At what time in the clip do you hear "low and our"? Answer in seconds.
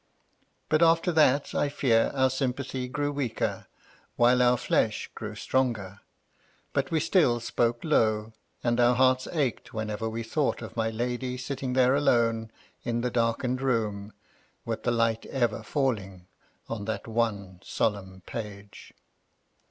7.83-8.95